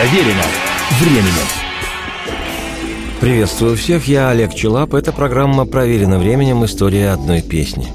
Проверено 0.00 0.44
временем. 0.98 1.46
Приветствую 3.20 3.76
всех, 3.76 4.08
я 4.08 4.30
Олег 4.30 4.54
Челап. 4.54 4.94
Это 4.94 5.12
программа 5.12 5.66
«Проверено 5.66 6.18
временем. 6.18 6.64
История 6.64 7.10
одной 7.10 7.42
песни». 7.42 7.88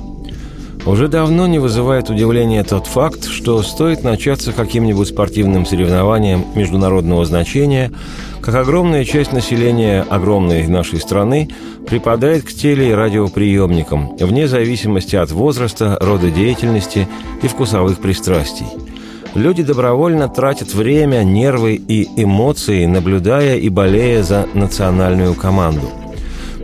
Уже 0.86 1.08
давно 1.08 1.48
не 1.48 1.58
вызывает 1.58 2.12
удивления 2.12 2.64
тот 2.64 2.86
факт, 2.86 3.26
что 3.26 3.64
стоит 3.64 4.04
начаться 4.04 4.52
каким-нибудь 4.52 5.08
спортивным 5.08 5.66
соревнованием 5.66 6.46
международного 6.54 7.26
значения, 7.26 7.92
как 8.40 8.54
огромная 8.54 9.04
часть 9.04 9.34
населения 9.34 10.06
огромной 10.08 10.68
нашей 10.68 11.00
страны 11.00 11.50
припадает 11.88 12.44
к 12.44 12.50
теле- 12.50 12.92
и 12.92 12.94
радиоприемникам, 12.94 14.16
вне 14.18 14.48
зависимости 14.48 15.16
от 15.16 15.32
возраста, 15.32 15.98
рода 16.00 16.30
деятельности 16.30 17.08
и 17.42 17.48
вкусовых 17.48 18.00
пристрастий. 18.00 18.68
Люди 19.36 19.64
добровольно 19.64 20.28
тратят 20.30 20.74
время, 20.74 21.24
нервы 21.24 21.76
и 21.76 22.08
эмоции, 22.16 22.86
наблюдая 22.86 23.58
и 23.58 23.70
болея 23.70 24.24
за 24.24 24.48
национальную 24.54 25.36
команду– 25.36 25.90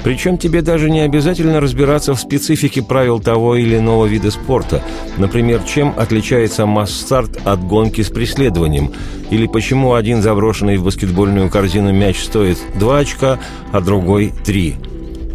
причем 0.03 0.37
тебе 0.37 0.61
даже 0.61 0.89
не 0.89 1.01
обязательно 1.01 1.59
разбираться 1.59 2.13
в 2.13 2.19
специфике 2.19 2.81
правил 2.81 3.19
того 3.19 3.55
или 3.55 3.77
иного 3.77 4.05
вида 4.05 4.31
спорта. 4.31 4.81
Например, 5.17 5.61
чем 5.61 5.93
отличается 5.95 6.65
масс-старт 6.65 7.39
от 7.45 7.63
гонки 7.63 8.01
с 8.01 8.09
преследованием. 8.09 8.91
Или 9.29 9.47
почему 9.47 9.93
один 9.93 10.21
заброшенный 10.21 10.77
в 10.77 10.83
баскетбольную 10.83 11.49
корзину 11.49 11.93
мяч 11.93 12.19
стоит 12.23 12.57
2 12.79 12.97
очка, 12.97 13.39
а 13.71 13.79
другой 13.79 14.33
3. 14.43 14.75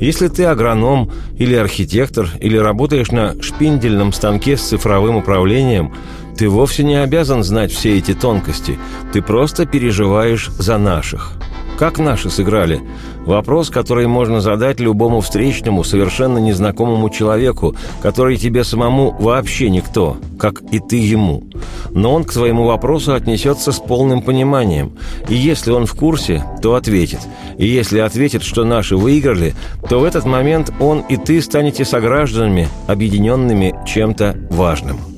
Если 0.00 0.28
ты 0.28 0.44
агроном 0.44 1.10
или 1.38 1.54
архитектор, 1.54 2.28
или 2.40 2.58
работаешь 2.58 3.10
на 3.10 3.40
шпиндельном 3.40 4.12
станке 4.12 4.56
с 4.56 4.62
цифровым 4.62 5.16
управлением, 5.16 5.94
ты 6.36 6.48
вовсе 6.48 6.84
не 6.84 6.96
обязан 6.96 7.42
знать 7.42 7.72
все 7.72 7.96
эти 7.96 8.14
тонкости. 8.14 8.78
Ты 9.12 9.22
просто 9.22 9.66
переживаешь 9.66 10.50
за 10.58 10.78
наших. 10.78 11.32
Как 11.78 11.98
наши 11.98 12.30
сыграли? 12.30 12.80
Вопрос, 13.26 13.68
который 13.68 14.06
можно 14.06 14.40
задать 14.40 14.80
любому 14.80 15.20
встречному, 15.20 15.84
совершенно 15.84 16.38
незнакомому 16.38 17.10
человеку, 17.10 17.74
который 18.00 18.38
тебе 18.38 18.64
самому 18.64 19.14
вообще 19.18 19.68
никто, 19.68 20.16
как 20.38 20.62
и 20.72 20.78
ты 20.78 20.96
ему. 20.96 21.44
Но 21.90 22.14
он 22.14 22.24
к 22.24 22.32
своему 22.32 22.64
вопросу 22.64 23.12
отнесется 23.12 23.72
с 23.72 23.78
полным 23.78 24.22
пониманием. 24.22 24.92
И 25.28 25.34
если 25.34 25.70
он 25.70 25.84
в 25.84 25.94
курсе, 25.94 26.44
то 26.62 26.76
ответит. 26.76 27.20
И 27.58 27.66
если 27.66 27.98
ответит, 27.98 28.42
что 28.42 28.64
наши 28.64 28.96
выиграли, 28.96 29.54
то 29.88 30.00
в 30.00 30.04
этот 30.04 30.24
момент 30.24 30.72
он 30.80 31.00
и 31.00 31.16
ты 31.16 31.42
станете 31.42 31.84
согражданами, 31.84 32.68
объединенными 32.86 33.74
чем-то 33.86 34.36
важным. 34.50 35.15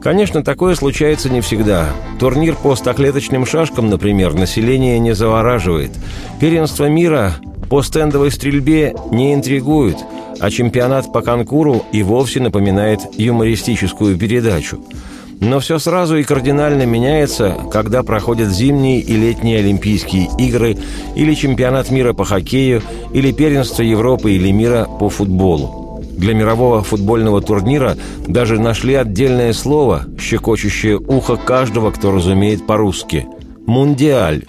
Конечно, 0.00 0.42
такое 0.42 0.74
случается 0.74 1.28
не 1.28 1.42
всегда. 1.42 1.90
Турнир 2.18 2.54
по 2.54 2.74
стоклеточным 2.74 3.44
шашкам, 3.44 3.90
например, 3.90 4.32
население 4.32 4.98
не 4.98 5.14
завораживает. 5.14 5.90
Первенство 6.40 6.88
мира 6.88 7.34
по 7.68 7.82
стендовой 7.82 8.30
стрельбе 8.30 8.94
не 9.10 9.34
интригует, 9.34 9.98
а 10.40 10.50
чемпионат 10.50 11.12
по 11.12 11.20
конкуру 11.20 11.84
и 11.92 12.02
вовсе 12.02 12.40
напоминает 12.40 13.00
юмористическую 13.18 14.16
передачу. 14.16 14.80
Но 15.38 15.60
все 15.60 15.78
сразу 15.78 16.16
и 16.16 16.22
кардинально 16.22 16.84
меняется, 16.84 17.56
когда 17.70 18.02
проходят 18.02 18.50
зимние 18.50 19.00
и 19.00 19.16
летние 19.16 19.58
Олимпийские 19.58 20.28
игры, 20.38 20.76
или 21.14 21.34
чемпионат 21.34 21.90
мира 21.90 22.12
по 22.12 22.24
хоккею, 22.24 22.82
или 23.12 23.32
первенство 23.32 23.82
Европы 23.82 24.32
или 24.32 24.50
мира 24.50 24.86
по 24.98 25.08
футболу. 25.08 25.79
Для 26.20 26.34
мирового 26.34 26.82
футбольного 26.82 27.40
турнира 27.40 27.96
даже 28.28 28.60
нашли 28.60 28.92
отдельное 28.92 29.54
слово, 29.54 30.04
щекочущее 30.20 30.98
ухо 30.98 31.36
каждого, 31.36 31.90
кто 31.92 32.12
разумеет 32.12 32.66
по-русски– 32.66 33.26
«мундиаль». 33.66 34.44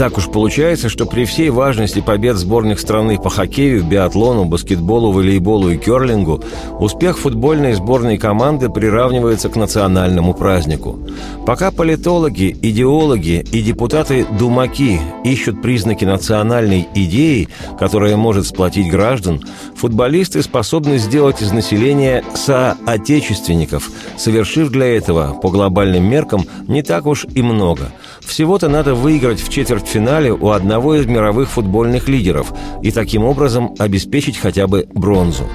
Так 0.00 0.16
уж 0.16 0.28
получается, 0.28 0.88
что 0.88 1.04
при 1.04 1.26
всей 1.26 1.50
важности 1.50 2.00
побед 2.00 2.36
сборных 2.36 2.80
страны 2.80 3.18
по 3.18 3.28
хоккею, 3.28 3.84
биатлону, 3.84 4.46
баскетболу, 4.46 5.12
волейболу 5.12 5.68
и 5.68 5.76
керлингу, 5.76 6.42
успех 6.78 7.18
футбольной 7.18 7.74
сборной 7.74 8.16
команды 8.16 8.70
приравнивается 8.70 9.50
к 9.50 9.56
национальному 9.56 10.32
празднику. 10.32 10.98
Пока 11.44 11.70
политологи, 11.70 12.56
идеологи 12.62 13.44
и 13.52 13.60
депутаты-думаки 13.60 15.00
ищут 15.22 15.60
признаки 15.60 16.06
национальной 16.06 16.88
идеи, 16.94 17.50
которая 17.78 18.16
может 18.16 18.46
сплотить 18.46 18.90
граждан, 18.90 19.42
футболисты 19.76 20.42
способны 20.42 20.96
сделать 20.96 21.42
из 21.42 21.52
населения 21.52 22.24
соотечественников, 22.34 23.90
совершив 24.16 24.70
для 24.70 24.96
этого, 24.96 25.34
по 25.42 25.50
глобальным 25.50 26.04
меркам, 26.04 26.46
не 26.68 26.82
так 26.82 27.04
уж 27.04 27.26
и 27.34 27.42
много. 27.42 27.92
Всего-то 28.30 28.68
надо 28.68 28.94
выиграть 28.94 29.40
в 29.42 29.48
четверть 29.48 29.88
финале 29.88 30.32
у 30.32 30.50
одного 30.50 30.94
из 30.94 31.04
мировых 31.04 31.50
футбольных 31.50 32.08
лидеров 32.08 32.52
и 32.80 32.92
таким 32.92 33.24
образом 33.24 33.74
обеспечить 33.76 34.38
хотя 34.38 34.68
бы 34.68 34.86
бронзу. 34.94 35.48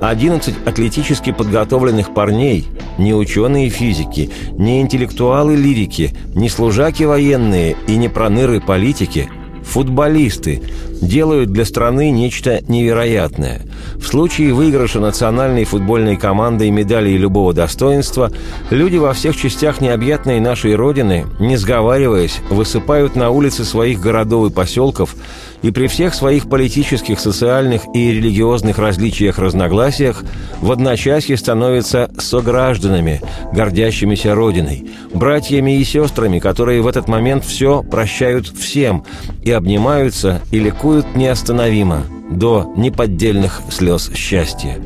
11 0.00 0.66
атлетически 0.66 1.30
подготовленных 1.30 2.12
парней, 2.14 2.66
не 2.98 3.14
ученые 3.14 3.70
физики, 3.70 4.28
не 4.58 4.80
интеллектуалы 4.80 5.54
лирики, 5.54 6.16
не 6.34 6.48
служаки 6.48 7.04
военные 7.04 7.76
и 7.86 7.96
не 7.96 8.08
проныры 8.08 8.60
политики– 8.60 9.30
Футболисты 9.66 10.62
делают 11.02 11.52
для 11.52 11.64
страны 11.64 12.10
нечто 12.10 12.62
невероятное. 12.68 13.62
В 13.96 14.06
случае 14.06 14.54
выигрыша 14.54 15.00
национальной 15.00 15.64
футбольной 15.64 16.16
командой 16.16 16.70
медалей 16.70 17.16
любого 17.16 17.52
достоинства, 17.52 18.30
люди 18.70 18.96
во 18.96 19.12
всех 19.12 19.36
частях 19.36 19.80
необъятной 19.80 20.40
нашей 20.40 20.74
Родины, 20.76 21.26
не 21.38 21.56
сговариваясь, 21.56 22.38
высыпают 22.48 23.16
на 23.16 23.30
улицы 23.30 23.64
своих 23.64 24.00
городов 24.00 24.50
и 24.50 24.54
поселков 24.54 25.14
и 25.62 25.70
при 25.70 25.86
всех 25.86 26.14
своих 26.14 26.48
политических, 26.48 27.20
социальных 27.20 27.82
и 27.94 28.12
религиозных 28.12 28.78
различиях 28.78 29.38
разногласиях 29.38 30.24
в 30.60 30.70
одночасье 30.70 31.36
становятся 31.36 32.10
согражданами, 32.18 33.20
гордящимися 33.52 34.34
Родиной, 34.34 34.86
братьями 35.12 35.78
и 35.78 35.84
сестрами, 35.84 36.38
которые 36.38 36.82
в 36.82 36.86
этот 36.86 37.08
момент 37.08 37.44
все 37.44 37.82
прощают 37.82 38.48
всем 38.48 39.04
и 39.42 39.50
обнимаются 39.50 40.42
и 40.50 40.58
ликуют 40.58 41.16
неостановимо 41.16 42.04
до 42.30 42.72
неподдельных 42.76 43.62
слез 43.70 44.10
счастья. 44.14 44.78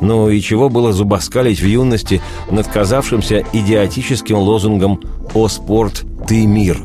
Ну 0.00 0.28
и 0.28 0.40
чего 0.40 0.68
было 0.68 0.92
зубоскалить 0.92 1.60
в 1.60 1.66
юности 1.66 2.20
над 2.50 2.66
казавшимся 2.68 3.44
идиотическим 3.52 4.36
лозунгом 4.36 5.00
«О 5.34 5.48
спорт, 5.48 6.04
ты 6.28 6.46
мир», 6.46 6.78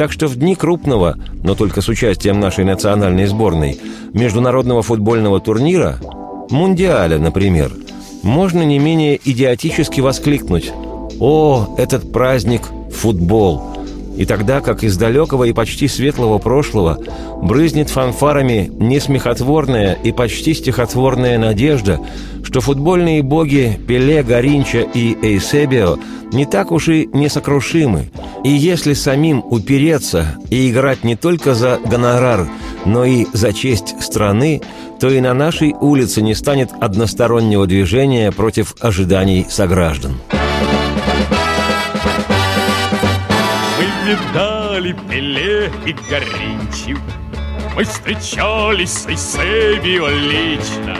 так 0.00 0.12
что 0.12 0.28
в 0.28 0.36
дни 0.36 0.54
крупного, 0.54 1.18
но 1.44 1.54
только 1.54 1.82
с 1.82 1.88
участием 1.90 2.40
нашей 2.40 2.64
национальной 2.64 3.26
сборной, 3.26 3.78
международного 4.14 4.80
футбольного 4.80 5.40
турнира, 5.40 6.00
Мундиаля, 6.48 7.18
например, 7.18 7.70
можно 8.22 8.62
не 8.62 8.78
менее 8.78 9.20
идиотически 9.22 10.00
воскликнуть 10.00 10.72
«О, 11.20 11.74
этот 11.76 12.10
праздник– 12.14 12.62
футбол!» 12.90 13.62
И 14.16 14.24
тогда, 14.24 14.60
как 14.60 14.84
из 14.84 14.96
далекого 14.96 15.44
и 15.44 15.52
почти 15.52 15.88
светлого 15.88 16.38
прошлого, 16.38 16.98
брызнет 17.42 17.90
фанфарами 17.90 18.70
несмехотворная 18.72 19.94
и 19.94 20.12
почти 20.12 20.54
стихотворная 20.54 21.38
надежда, 21.38 22.00
что 22.44 22.60
футбольные 22.60 23.22
боги 23.22 23.80
Пеле, 23.86 24.22
Гаринча 24.22 24.80
и 24.80 25.16
Эйсебио 25.22 25.98
не 26.32 26.46
так 26.46 26.70
уж 26.72 26.88
и 26.88 27.08
несокрушимы. 27.12 28.10
И 28.44 28.50
если 28.50 28.92
самим 28.92 29.42
упереться 29.44 30.36
и 30.50 30.70
играть 30.70 31.04
не 31.04 31.16
только 31.16 31.54
за 31.54 31.78
гонорар, 31.84 32.48
но 32.84 33.04
и 33.04 33.26
за 33.32 33.52
честь 33.52 33.94
страны, 34.00 34.62
то 35.00 35.08
и 35.08 35.20
на 35.20 35.34
нашей 35.34 35.74
улице 35.80 36.22
не 36.22 36.34
станет 36.34 36.70
одностороннего 36.80 37.66
движения 37.66 38.32
против 38.32 38.74
ожиданий 38.80 39.46
сограждан. 39.48 40.16
Видали 44.10 44.92
Пеле 45.08 45.70
и 45.86 45.92
Горинчи. 46.08 46.96
Мы 47.76 47.84
встречались 47.84 48.92
с 48.92 49.06
Эйсебио 49.06 50.08
лично. 50.08 50.96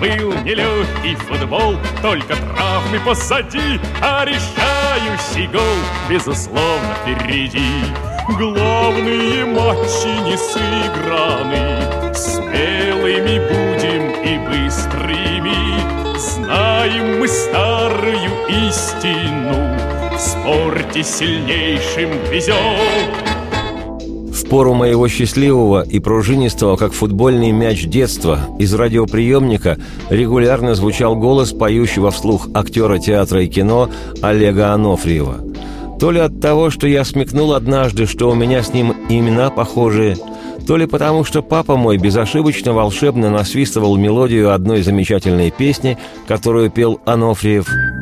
Был 0.00 0.32
нелегкий 0.42 1.14
футбол, 1.14 1.76
только 2.00 2.34
травмы 2.34 2.98
позади, 3.04 3.78
а 4.00 4.24
решающий 4.24 5.46
гол, 5.48 5.76
безусловно, 6.08 6.96
впереди. 7.02 7.84
Главные 8.28 9.44
матчи 9.44 10.08
не 10.24 10.36
сыграны, 10.36 12.14
смелыми 12.14 13.38
будем 13.48 14.10
и 14.22 14.38
быстрыми. 14.48 16.18
Знаем 16.18 17.20
мы 17.20 17.28
старую 17.28 18.30
истину, 18.48 19.91
смерти 20.22 21.02
сильнейшим 21.02 22.10
везет. 22.30 23.32
Пору 24.52 24.74
моего 24.74 25.08
счастливого 25.08 25.80
и 25.80 25.98
пружинистого, 25.98 26.76
как 26.76 26.92
футбольный 26.92 27.52
мяч 27.52 27.86
детства, 27.86 28.40
из 28.58 28.74
радиоприемника 28.74 29.78
регулярно 30.10 30.74
звучал 30.74 31.16
голос 31.16 31.52
поющего 31.52 32.10
вслух 32.10 32.48
актера 32.52 32.98
театра 32.98 33.42
и 33.42 33.48
кино 33.48 33.88
Олега 34.20 34.74
Анофриева. 34.74 35.38
То 35.98 36.10
ли 36.10 36.20
от 36.20 36.42
того, 36.42 36.68
что 36.68 36.86
я 36.86 37.02
смекнул 37.06 37.54
однажды, 37.54 38.04
что 38.04 38.28
у 38.30 38.34
меня 38.34 38.62
с 38.62 38.74
ним 38.74 38.94
имена 39.08 39.48
похожие, 39.48 40.18
то 40.66 40.76
ли 40.76 40.84
потому, 40.84 41.24
что 41.24 41.40
папа 41.40 41.78
мой 41.78 41.96
безошибочно 41.96 42.74
волшебно 42.74 43.30
насвистывал 43.30 43.96
мелодию 43.96 44.52
одной 44.52 44.82
замечательной 44.82 45.50
песни, 45.50 45.96
которую 46.28 46.68
пел 46.68 47.00
Анофриев– 47.06 47.70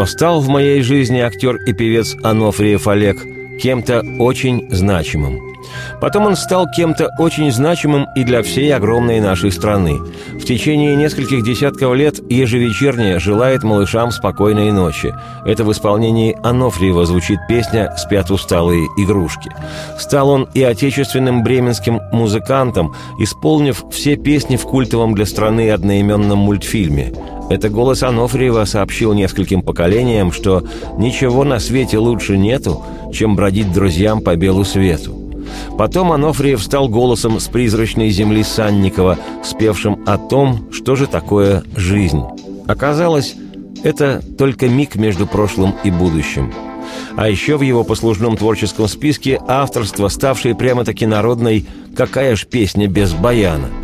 Но 0.00 0.06
стал 0.06 0.40
в 0.40 0.48
моей 0.48 0.80
жизни 0.80 1.18
актер 1.18 1.56
и 1.56 1.74
певец 1.74 2.16
Анофриев 2.22 2.88
Олег 2.88 3.18
кем-то 3.60 4.02
очень 4.18 4.66
значимым. 4.70 5.38
Потом 6.00 6.24
он 6.24 6.36
стал 6.36 6.66
кем-то 6.74 7.10
очень 7.18 7.52
значимым 7.52 8.06
и 8.16 8.24
для 8.24 8.42
всей 8.42 8.74
огромной 8.74 9.20
нашей 9.20 9.52
страны. 9.52 9.98
В 10.32 10.42
течение 10.46 10.96
нескольких 10.96 11.44
десятков 11.44 11.94
лет 11.94 12.18
ежевечерне 12.30 13.18
желает 13.18 13.62
малышам 13.62 14.10
спокойной 14.10 14.72
ночи. 14.72 15.14
Это 15.44 15.64
в 15.64 15.72
исполнении 15.72 16.34
Анофриева 16.42 17.04
звучит 17.04 17.38
песня 17.46 17.94
«Спят 17.98 18.30
усталые 18.30 18.86
игрушки». 18.96 19.52
Стал 19.98 20.30
он 20.30 20.48
и 20.54 20.62
отечественным 20.62 21.42
бременским 21.42 22.00
музыкантом, 22.10 22.94
исполнив 23.18 23.84
все 23.92 24.16
песни 24.16 24.56
в 24.56 24.62
культовом 24.62 25.14
для 25.14 25.26
страны 25.26 25.70
одноименном 25.70 26.38
мультфильме– 26.38 27.12
это 27.50 27.68
голос 27.68 28.04
Анофриева 28.04 28.64
сообщил 28.64 29.12
нескольким 29.12 29.62
поколениям, 29.62 30.30
что 30.30 30.64
ничего 30.96 31.42
на 31.42 31.58
свете 31.58 31.98
лучше 31.98 32.38
нету, 32.38 32.82
чем 33.12 33.34
бродить 33.34 33.72
друзьям 33.72 34.20
по 34.20 34.36
белу 34.36 34.64
свету. 34.64 35.16
Потом 35.76 36.12
Анофриев 36.12 36.62
стал 36.62 36.88
голосом 36.88 37.40
с 37.40 37.48
призрачной 37.48 38.10
земли 38.10 38.44
Санникова, 38.44 39.18
спевшим 39.42 40.04
о 40.06 40.16
том, 40.16 40.68
что 40.70 40.94
же 40.94 41.08
такое 41.08 41.64
жизнь. 41.74 42.22
Оказалось, 42.68 43.34
это 43.82 44.22
только 44.38 44.68
миг 44.68 44.94
между 44.94 45.26
прошлым 45.26 45.74
и 45.82 45.90
будущим. 45.90 46.52
А 47.16 47.28
еще 47.28 47.56
в 47.56 47.62
его 47.62 47.82
послужном 47.82 48.36
творческом 48.36 48.86
списке 48.86 49.40
авторство, 49.48 50.06
ставшее 50.06 50.54
прямо-таки 50.54 51.04
народной 51.04 51.66
«Какая 51.96 52.36
ж 52.36 52.46
песня 52.46 52.86
без 52.86 53.12
баяна?»– 53.12 53.68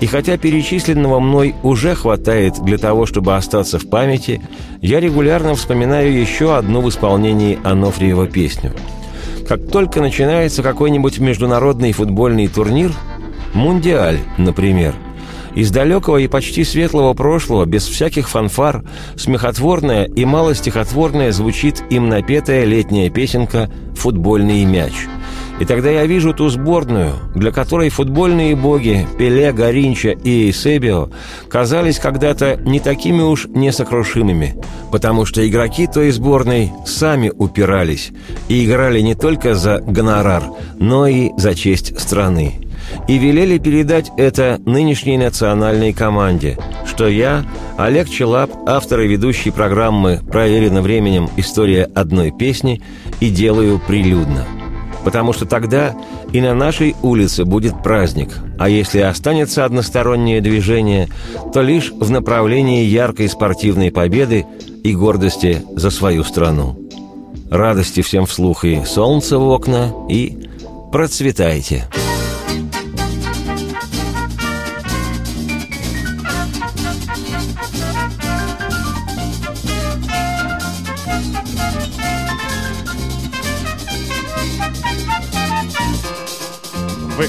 и 0.00 0.06
хотя 0.06 0.36
перечисленного 0.36 1.20
мной 1.20 1.54
уже 1.62 1.94
хватает 1.94 2.62
для 2.62 2.78
того, 2.78 3.06
чтобы 3.06 3.36
остаться 3.36 3.78
в 3.78 3.88
памяти, 3.88 4.42
я 4.80 5.00
регулярно 5.00 5.54
вспоминаю 5.54 6.18
еще 6.18 6.56
одну 6.56 6.80
в 6.80 6.88
исполнении 6.88 7.58
Анофриева 7.64 8.26
песню. 8.26 8.72
Как 9.48 9.66
только 9.68 10.00
начинается 10.00 10.62
какой-нибудь 10.62 11.18
международный 11.18 11.92
футбольный 11.92 12.48
турнир, 12.48 12.92
«Мундиаль», 13.52 14.18
например, 14.36 14.94
из 15.54 15.70
далекого 15.70 16.16
и 16.16 16.26
почти 16.26 16.64
светлого 16.64 17.14
прошлого, 17.14 17.64
без 17.64 17.86
всяких 17.86 18.28
фанфар, 18.28 18.82
смехотворная 19.16 20.04
и 20.04 20.24
малостихотворная 20.24 21.30
звучит 21.30 21.82
им 21.90 22.08
напетая 22.08 22.64
летняя 22.64 23.10
песенка 23.10 23.70
«Футбольный 23.94 24.64
мяч», 24.64 24.92
и 25.64 25.66
тогда 25.66 25.90
я 25.90 26.04
вижу 26.04 26.34
ту 26.34 26.50
сборную, 26.50 27.14
для 27.34 27.50
которой 27.50 27.88
футбольные 27.88 28.54
боги 28.54 29.08
Пеле, 29.16 29.50
Гаринча 29.50 30.10
и 30.10 30.48
Эйсебио 30.48 31.08
казались 31.48 31.98
когда-то 31.98 32.56
не 32.56 32.80
такими 32.80 33.22
уж 33.22 33.46
несокрушимыми, 33.46 34.56
потому 34.92 35.24
что 35.24 35.48
игроки 35.48 35.86
той 35.86 36.10
сборной 36.10 36.70
сами 36.84 37.32
упирались 37.34 38.10
и 38.48 38.66
играли 38.66 39.00
не 39.00 39.14
только 39.14 39.54
за 39.54 39.78
гонорар, 39.78 40.42
но 40.78 41.06
и 41.06 41.30
за 41.38 41.54
честь 41.54 41.98
страны. 41.98 42.60
И 43.08 43.16
велели 43.16 43.56
передать 43.56 44.12
это 44.18 44.60
нынешней 44.66 45.16
национальной 45.16 45.94
команде, 45.94 46.58
что 46.84 47.08
я, 47.08 47.42
Олег 47.78 48.10
Челап, 48.10 48.50
автор 48.66 49.00
и 49.00 49.08
ведущий 49.08 49.50
программы 49.50 50.20
«Проверено 50.30 50.82
временем. 50.82 51.30
История 51.38 51.84
одной 51.94 52.32
песни» 52.32 52.82
и 53.20 53.30
делаю 53.30 53.80
прилюдно– 53.88 54.44
потому 55.04 55.32
что 55.32 55.46
тогда 55.46 55.94
и 56.32 56.40
на 56.40 56.54
нашей 56.54 56.96
улице 57.02 57.44
будет 57.44 57.82
праздник, 57.82 58.30
а 58.58 58.68
если 58.68 59.00
останется 59.00 59.64
одностороннее 59.64 60.40
движение, 60.40 61.08
то 61.52 61.62
лишь 61.62 61.92
в 61.92 62.10
направлении 62.10 62.84
яркой 62.84 63.28
спортивной 63.28 63.90
победы 63.90 64.46
и 64.82 64.94
гордости 64.94 65.62
за 65.76 65.90
свою 65.90 66.24
страну. 66.24 66.78
Радости 67.50 68.02
всем 68.02 68.26
вслух 68.26 68.64
и 68.64 68.82
солнце 68.84 69.38
в 69.38 69.48
окна, 69.48 69.92
и 70.08 70.48
процветайте! 70.90 71.84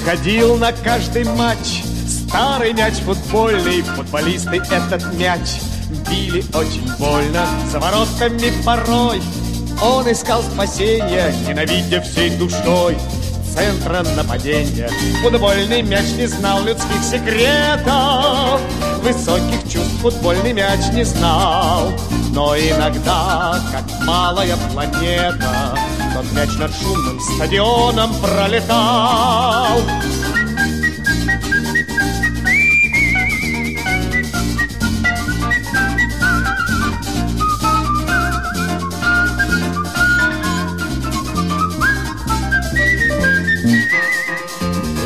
Выходил 0.05 0.57
на 0.57 0.71
каждый 0.71 1.23
матч. 1.23 1.81
Старый 2.07 2.73
мяч 2.73 2.93
футбольный 2.97 3.81
Футболисты 3.81 4.57
этот 4.57 5.11
мяч 5.15 5.59
Били 6.07 6.45
очень 6.53 6.87
больно 6.99 7.47
За 7.71 7.79
воротами 7.79 8.53
порой. 8.63 9.19
Он 9.81 10.11
искал 10.11 10.43
спасения 10.43 11.33
Ненавидя 11.47 12.01
всей 12.01 12.29
душой. 12.37 12.95
Центра 13.51 14.03
нападения. 14.15 14.91
Футбольный 15.23 15.81
мяч 15.81 16.05
не 16.17 16.27
знал 16.27 16.63
людских 16.63 17.01
секретов. 17.03 18.61
Высоких 19.01 19.63
чувств 19.63 20.01
футбольный 20.03 20.53
мяч 20.53 20.81
не 20.93 21.03
знал. 21.03 21.91
Но 22.29 22.55
иногда, 22.55 23.59
как 23.71 24.05
малая 24.05 24.55
планета 24.71 25.75
тот 26.15 26.31
мяч 26.31 26.49
над 26.57 26.71
шумным 26.73 27.19
стадионом 27.19 28.09
пролетал. 28.21 29.81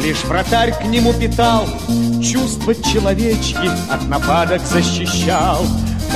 Лишь 0.03 0.23
вратарь 0.25 0.73
к 0.73 0.83
нему 0.85 1.13
питал 1.13 1.67
Чувства 2.23 2.73
человечки 2.73 3.69
От 3.91 4.07
нападок 4.07 4.61
защищал 4.65 5.63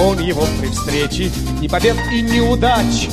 Он 0.01 0.19
его 0.19 0.47
при 0.59 0.67
встрече 0.69 1.31
Ни 1.61 1.67
побед 1.67 1.95
и 2.11 2.21
неудач 2.21 3.07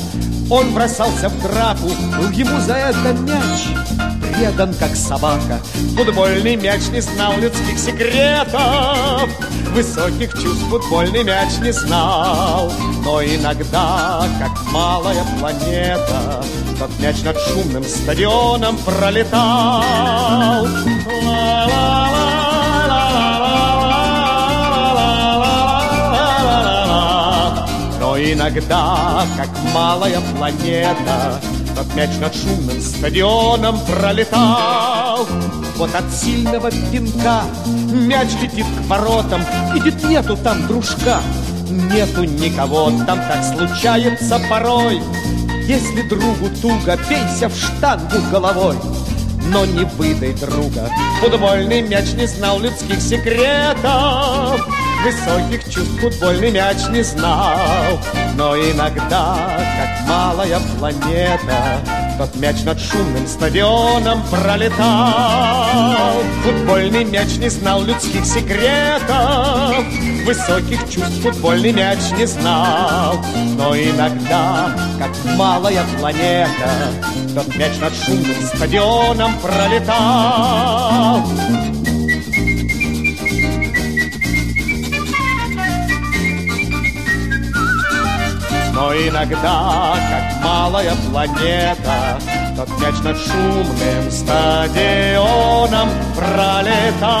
он 0.51 0.73
бросался 0.73 1.29
в 1.29 1.41
драку, 1.41 1.87
был 2.17 2.29
ему 2.31 2.59
за 2.59 2.73
это 2.73 3.13
мяч. 3.13 3.69
Предан, 4.21 4.73
как 4.73 4.95
собака. 4.95 5.61
Футбольный 5.95 6.57
мяч 6.57 6.81
не 6.91 6.99
знал 6.99 7.37
людских 7.37 7.79
секретов. 7.79 9.29
Высоких 9.73 10.33
чувств 10.33 10.65
футбольный 10.69 11.23
мяч 11.23 11.57
не 11.61 11.71
знал. 11.71 12.71
Но 13.05 13.23
иногда, 13.23 14.27
как 14.39 14.71
малая 14.71 15.23
планета 15.39 16.43
Тот 16.77 16.91
мяч 16.99 17.23
над 17.23 17.39
шумным 17.39 17.83
стадионом 17.83 18.77
пролетал 18.77 20.67
иногда, 28.33 29.25
как 29.37 29.49
малая 29.73 30.19
планета, 30.35 31.41
Тот 31.75 31.95
мяч 31.95 32.09
над 32.19 32.35
шумным 32.35 32.81
стадионом 32.81 33.79
пролетал. 33.85 35.27
Вот 35.77 35.93
от 35.95 36.11
сильного 36.13 36.69
пинка 36.91 37.43
мяч 37.65 38.29
летит 38.41 38.65
к 38.65 38.89
воротам, 38.89 39.41
Видит, 39.73 40.03
нету 40.03 40.37
там 40.37 40.67
дружка, 40.67 41.21
нету 41.69 42.23
никого, 42.23 42.91
Там 43.05 43.19
так 43.19 43.43
случается 43.43 44.39
порой. 44.49 45.01
Если 45.67 46.01
другу 46.03 46.49
туго, 46.61 46.97
бейся 47.07 47.49
в 47.49 47.55
штангу 47.55 48.17
головой 48.31 48.77
но 49.51 49.65
не 49.65 49.83
выдай 49.83 50.33
друга. 50.33 50.89
Футбольный 51.19 51.81
мяч 51.81 52.13
не 52.13 52.25
знал 52.27 52.59
людских 52.59 53.01
секретов, 53.01 54.61
Высоких 55.03 55.63
чувств 55.63 55.99
футбольный 55.99 56.51
мяч 56.51 56.77
не 56.89 57.03
знал. 57.03 57.99
Но 58.35 58.55
иногда, 58.55 59.57
как 59.79 60.07
малая 60.07 60.59
планета, 60.77 61.81
Тот 62.19 62.35
мяч 62.35 62.61
над 62.63 62.79
шумным 62.79 63.25
стадионом 63.25 64.21
пролетал. 64.29 66.21
Футбольный 66.43 67.03
мяч 67.03 67.37
не 67.37 67.49
знал 67.49 67.81
людских 67.81 68.23
секретов, 68.25 69.83
Высоких 70.23 70.87
чувств 70.87 71.23
футбольный 71.23 71.71
мяч 71.71 71.99
не 72.15 72.27
знал. 72.27 73.15
Но 73.57 73.75
иногда, 73.75 74.69
как 74.99 75.35
малая 75.35 75.83
планета, 75.97 76.93
Тот 77.33 77.47
мяч 77.55 77.75
над 77.79 77.93
шумным 77.95 78.41
стадионом 78.53 79.33
пролетал. 79.39 81.23
Но 88.81 88.95
иногда, 88.95 89.95
как 90.09 90.43
малая 90.43 90.95
планета, 91.07 92.19
Тот 92.57 92.67
мяч 92.79 92.95
над 93.03 93.15
шумным 93.15 94.09
стадионом 94.09 95.87
пролетал. 96.15 97.11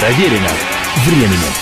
Проверено 0.00 0.50
временем. 1.04 1.55